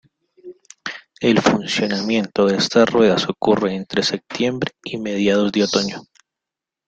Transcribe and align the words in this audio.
El 1.19 1.39
funcionamiento 1.43 2.47
de 2.47 2.57
estas 2.57 2.89
ruedas 2.89 3.29
ocurre 3.29 3.75
entre 3.75 4.01
septiembre 4.01 4.71
y 4.83 4.97
mediados 4.97 5.51
de 5.51 5.63
otoño. 5.63 6.01